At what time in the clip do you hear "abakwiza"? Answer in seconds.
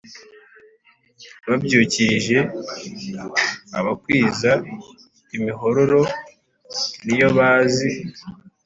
3.79-4.51